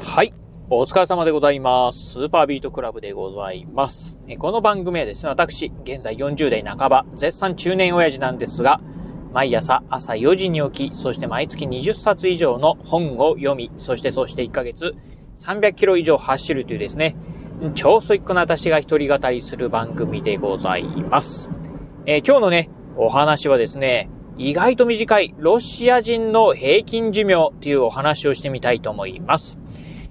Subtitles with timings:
[0.00, 0.32] はい。
[0.70, 2.12] お疲れ様でございます。
[2.12, 4.16] スーパービートクラブでございます。
[4.38, 8.80] この番組はですね、私、現在40代半ば、絶賛中年親父なんですが、
[9.32, 14.94] 毎朝朝4時に起き、そして毎月20冊以上の本を読み、そしてそして1ヶ月
[15.36, 17.16] 300キロ以上走るというですね、
[17.74, 21.50] 超ストイックな私が一人語りする番組でございます。
[22.06, 29.58] えー、今日のね、お話はですね、意外と短いロシア人の平均寿命というお話をしてみたいと思います。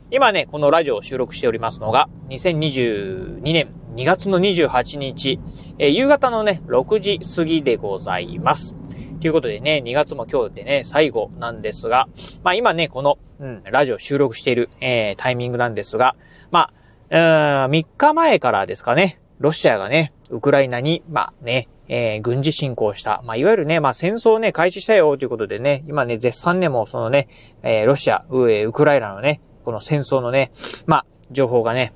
[0.10, 5.38] 今ね、このラジオを収録しておりますのが、2022年2月の28日、
[5.80, 8.74] えー、夕方のね、6時過ぎでございます。
[9.20, 12.08] ということでね、2月も今日でね、最後なんですが、
[12.42, 16.16] まあ今ね、この、うん、ラジオ収録している、えー、タイミングなんですが、
[16.52, 16.72] ま
[17.10, 23.22] あ、3日前からですかね、ロシアがね、ウクライナに、まあね、えー、軍事侵攻した。
[23.26, 27.28] まあ、いわゆるね、まあ、戦争をね、開始したよということでね、今ね、絶賛ね、もうそのね、
[27.62, 30.54] えー、ロシア、ウウクライナのね、この戦争のね、
[30.86, 31.92] まあ、情報がね、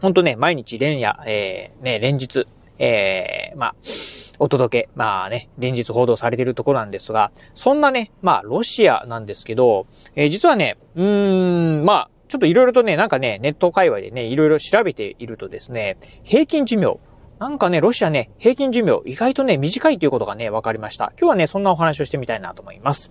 [0.00, 2.46] ほんとね、毎日連夜、えー、ね、連日、
[2.78, 3.74] えー、まあ、
[4.38, 17.00] お届け、まあね、連日報道されているところなんですが、そんなね、まあ、ロシアなんですけど、えー、実はね、うーん、まあ、ちょっといろいろとね、なんかね、ネット界隈でね、いろいろ調べているとですね、平均寿命、
[17.40, 21.12] なんかね、ロシアね、平均寿命意外とね、短いということがね、分かりました。
[21.18, 23.10] 今日はね、そんなお話をしてみたいなと思います。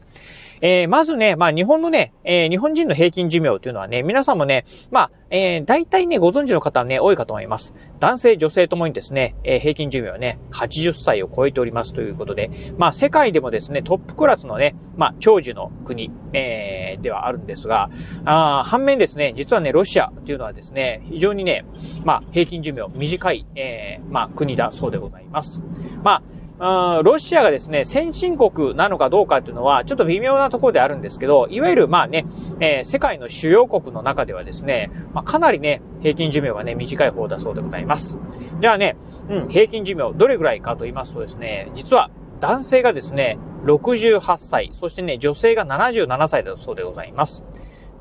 [0.61, 7.73] えー、まずね、まあ日本のね、えー、日本人の平均寿命というのはね、皆さんもね、まあ、えー、大体ね、ご存知の方はね、多いかと思います。
[7.99, 17.89] 男性、女性ともにですね、えー、平均寿命はね、80歳を超えておりますということで、まあ世界でもですね、トップクラスのね、まあ長寿の国、えー、ではあるんですが、
[18.25, 21.65] あ反面ですね、実はね、ロシアというのはですね、非常にね、
[22.03, 25.61] まあ平均寿命短い、えー、まあ国だそうでございます。
[26.03, 26.23] まあ
[26.59, 32.25] ロシアがですね、先進国なのかどうかっていうのは、ちょっと微妙なところであるんですけど、いわゆる、まあね、
[32.59, 38.17] えー、世界の主要国の中ではですね、まあ、かなりね、平均寿命がね、短い方だそうでございます。
[38.61, 38.95] じゃあね、
[39.29, 47.43] うん、平均寿命、どれぐらいかと言いますとですね、実は、男性がですね、68歳、そしてね、女性が77歳だそうでございます。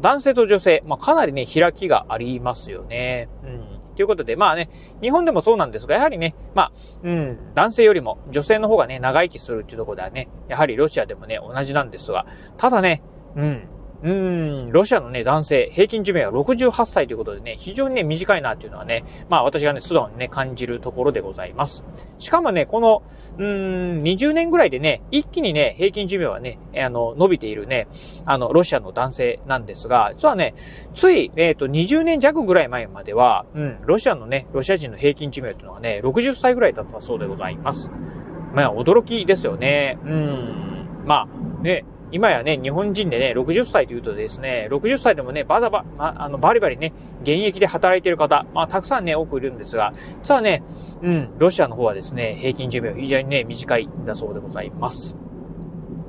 [0.05, 3.31] 男性と女性、まあ、かなりね、開きがありますよね。
[3.43, 3.95] うん。
[3.97, 4.69] ということで、まあね、
[5.01, 6.73] 日本でもそうなんですが、やはりね、まあ、
[7.03, 12.27] うん、男性よりも女性の方がね、長生きするっていうところではね、やはりロシアでもね、同じなんですが、
[12.59, 13.03] ただね、
[13.35, 13.67] うん、
[14.05, 21.83] うーん、ロシアのね、男性、平均寿命は68歳ということでね、非常にね、短いなっていうのはね、まあ私がね、素直にね、感じるところでございます。
[22.19, 23.03] しかもね、この、
[23.39, 27.89] うーん、20年ぐらいでね、一気にね、平均寿命はね、あの、伸びているね、
[28.27, 30.53] あの、ロシアの男性なんですが、実はね、
[30.93, 37.91] つい、えっ、ー、と、20年弱ぐらい前までは、うん、ロシアのね、ロシア人の平均寿命というのはね、60歳ぐらいだったそうでございます。
[38.55, 39.99] まあ、驚きですよね。
[40.05, 40.65] うん。
[41.07, 46.93] まあ、ね、今やね、日本人でね、60歳というとですね、60歳でもね、バタバ、ま、あの、バリバリね、
[47.23, 49.93] 現役で働いている方、まあ、たくさんね、多くいるんですが、
[50.23, 50.63] 実はね、
[51.03, 55.24] うん、ロシアの方はですね、平均寿命非常にね、短いんだそうでございます。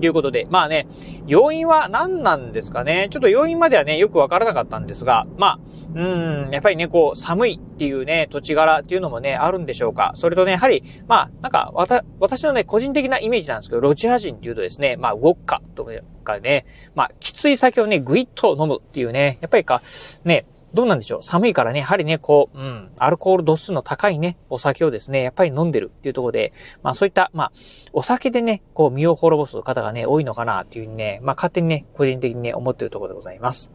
[0.06, 0.86] ということで、まあね、
[1.26, 3.08] 要因は何なんですかね？
[3.10, 5.60] ちょっと要因まではね、よくわからなかったんですが、まあ、
[5.96, 10.12] うん、やっぱりね、こう、寒いっていうね、土地柄っていうのもね、あるんでしょうか？
[10.14, 15.90] それとね、やはり、まあ、なんか、わた、私のね、個人的なイメージなんですけど、ロシア人っていうとですね、まあ、ウォッカと
[16.24, 19.82] かね、まあ、きつい酒をね、ぐいっと飲むっていうね、やっぱりか、
[20.24, 21.24] ね、どうなんでしょう？
[21.24, 26.54] 寒いからね、やはりね、こう、うん、アルコール度数の高いね、お酒をですね、やっぱり飲んでるっていうところで、
[26.84, 27.52] まあそういった、まあ、
[27.94, 33.72] お酒でね、こう、身を滅ぼす方がね、多いのかなっていうふうにね、まあ勝手にね、個人的にね、思ってるところでございます。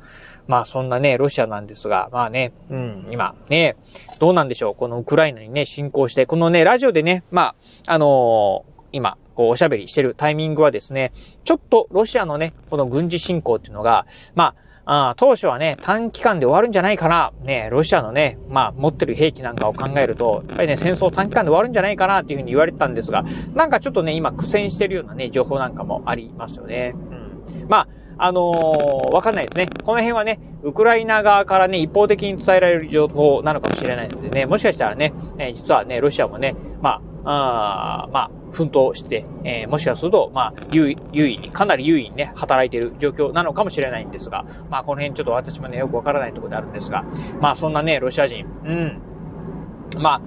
[0.46, 3.76] まあそんなね、ロシアなんですが、まあね、うん、今、ね、
[4.18, 4.74] どうなんでしょう？
[4.74, 7.54] このウクライナにね、侵攻して、このね、ラジオでね、ま
[7.86, 11.12] あ、あのー、今、こう、おしゃべりしてるタイミングはですね、
[11.44, 17.32] ちょっとロシアのね、この軍事侵攻っていうのが、まあ、あ当初はね、短期間で終わるんじゃないかな。
[17.44, 23.24] ね、ロシアのね、まあ、持ってる兵器なんかを考えると、やっぱりね、戦争短期間で終わるんじゃないかなっていうふうに言われてたんですが、
[23.54, 26.96] なんかちょっとね、今苦戦してるようなね、情報なんかもありますよね。
[26.96, 27.68] うん。
[27.68, 27.86] ま
[28.18, 29.68] あ、あのー、わかんないですね。
[29.84, 47.04] この辺はね、ウクライナ側からね、一方的に伝えられる情報なのかもしれないのでね、もしかしたらね、え、実はね、ロシアもね、まあ、まあ、奮闘して、えー、もしかすると、まあ、優位、優位に、かなり優位にね、働いている状況なのかもしれないんですが、まあ、この辺ちょっと私もね、よくわからないところであるんですが、
[47.40, 49.02] まあ、そんなね、ロシア人、うん。
[49.98, 50.20] ま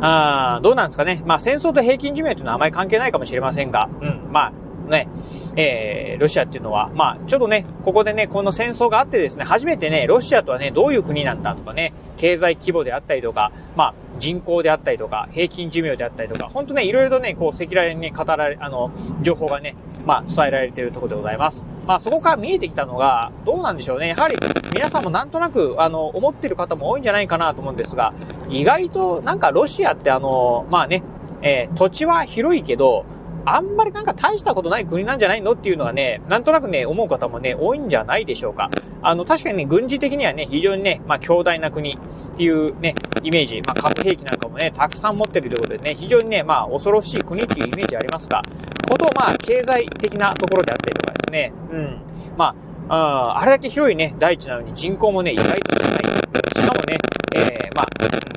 [0.00, 1.22] あ、あどうなんですかね。
[1.26, 4.52] まあ、戦争と平均寿命というのはあまり関係ないかもしれませんが、うん、まあ、
[4.90, 5.08] ね、
[5.56, 19.74] えー、ロシアっていうのは、まあ、ちょっとね、ここでね、この戦争があってですね、初めてね、ロシアとはね、どういう国なんだとかね、経済規模であったりとか、まあ、人口であったりとか、平均寿命であったりとか、ほんとね、いろいろとね、こう、赤裸々に、語られ、あの、情報がね、
[20.06, 21.64] まあ、伝えられているところでございます。
[21.86, 24.08] まあ、そこから見えてきたのが、どうなんでしょうね。
[24.08, 24.36] やはり、
[24.74, 28.12] 皆さんもなんとなく、あの、思ってる方も多いんじゃないかなと思うんですが、
[28.48, 31.02] 意外と、なんかロシアってあの、まあね、
[31.42, 33.04] えー、土地は広いけど、
[33.44, 38.70] あんまりなんか大したことない国なんじゃないのっていうのがね、なんとなくね、思う方もね、多いんじゃないでしょうか。
[39.02, 41.96] あの、確かにね、軍事的にはね、非常にね、まあ、強大な国っ
[42.36, 48.42] ていうね、イメージ、まあ、核兵器なんかもね、たくさん持ってるということでね、非常にね、まあ、恐ろしい国っていうイメージありますが、
[48.88, 51.96] ことまあ、経済的なところであったりとかですね、うん。
[52.36, 52.54] ま
[52.88, 56.00] あ、あれだけ広いね、大地なのに人口もね、意外と少ない。
[56.00, 56.98] しかもね、
[57.36, 58.29] えー、まあ、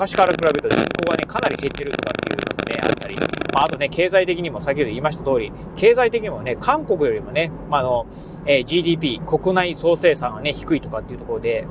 [0.00, 3.16] 昔から比べると人口がね、かなり減ってるとかっていうのもね、あったり、
[3.52, 8.06] まあ、あとね、経済的にも先ほど言いました通り、経済的にもね、韓国よりもね、まあ、あの、
[8.46, 11.66] えー、GDP、国内総生産がね、低いとかっていうところで、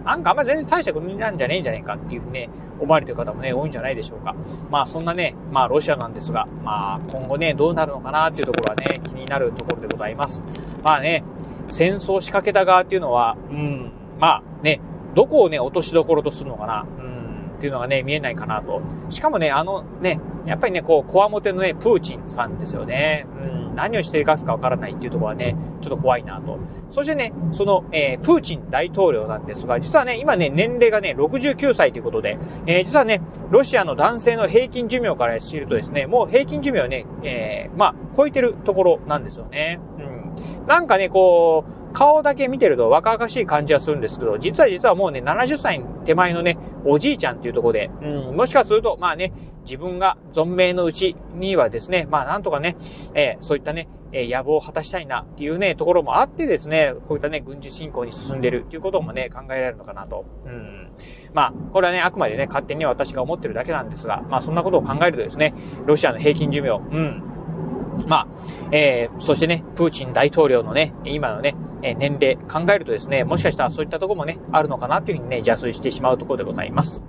[0.00, 4.34] うん、なんかあんま全然大した国なんじゃねえんじゃねえかっていうふうにね、思われてる方もね、多いんじゃないでしょうか。
[4.70, 10.42] まあそんなね、まあロシアなんですが、まあ今後ね、どうなるのかなっていうところはね、気になるところでございます。
[10.82, 11.22] まあね、
[11.68, 14.80] 戦争を仕掛けた側っていうのは、うん、まあね、
[15.14, 16.84] どこをね、落としどころとするのかな。
[16.98, 17.17] うん
[17.58, 18.80] っていうのがね、見えないかなと。
[19.10, 23.26] しかもね、あのね、やっぱりね、こう、こわもてのね、プーチンさんですよね。
[23.42, 26.58] うん、何をしていかすかわからないっていうところはね、ちょっと怖いなと。
[26.88, 33.20] そしてね、その、えー、プーチン大統領なんですが、実はね、今ね、年齢がね、69歳ということで、えー、実はね、
[33.50, 39.80] ロシアの男性の平均寿命から知るとですね、もう平均寿命はね、えー、まあ、超えてるところなんですよね。
[39.98, 40.66] うん。
[40.66, 49.32] なんかね、こう、顔だけ見てると若々しい感じはするんですけど、実は実はもうね、70歳手前のね、おじいちゃんっていうところで、うん、もしかすると、まあね、
[49.64, 52.76] 自分が存命のうちにはですね、まあなんとかね、
[53.14, 60.24] えー、そういったね、えー、野望を果たしたいなっていうね、ところもあってですね、こういったね、軍事侵攻に進んでるっていうこともね、考えられるのかなと。
[60.46, 60.92] うん。
[61.34, 65.52] まあ、これはね、あくまでね、勝手に私が思ってるだけなんですが、まあそんなことを考えるとですね、
[65.84, 67.22] ロシアの平均寿命、うん、
[68.06, 68.26] まあ、
[68.72, 77.04] えー、そしてね、プーチン大統領のね、今のね、え年齢考えるとですね、もしかしたらそういったとこもね、あるのかなというふうにね、邪推してしまうところでございます。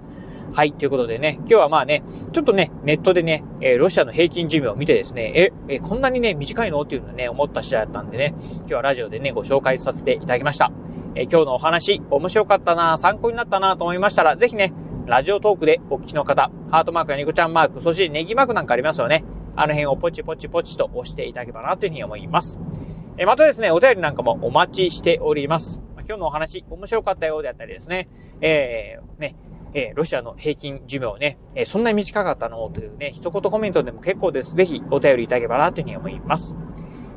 [0.51, 2.01] はい、ということでね、今日はまあね、
[2.31, 6.81] ちょっとね、ネットでね、えー、ロシアの平均寿命を見てですね、え、え、こんなにね、短いの？
[6.81, 10.71] っていうのね、思った次第だったんでね、今日はラジオでね、ご紹介させていただきました。
[11.15, 14.73] え、今日のお話、面白かったな、参考になったなと思いましたら、ぜひね、
[15.05, 19.23] ラジオトークでお聞きの方、ハートマークやニコちゃんマーク、そしてネギマークなんかありますよね。
[19.59, 22.57] あの辺をポチポチポチと押していただければなというふうに思います。
[23.17, 25.81] えまたですね、お便りなんかもお待ちしております。
[26.07, 28.07] 今日のお話、面白かったようであったりですね、
[28.41, 29.35] えー、ね、
[29.73, 32.69] えー、ロシアの平均寿命ね、えー、そんなに短かったの？
[32.69, 34.55] というね、一言コメントでも結構です。
[34.55, 36.55] ぜひお便りいただければなというふうに思います。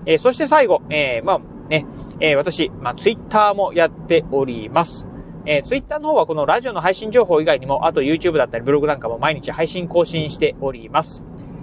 [0.05, 1.87] えー、そして最後、えー、まあね、
[2.21, 5.07] えー、私、まあツイッターもやっております。
[5.47, 11.25] えー、ツイッターの方はこのラジオの配信情報以外にも、あと YouTube だったりブログなんかも毎日配信更新しております。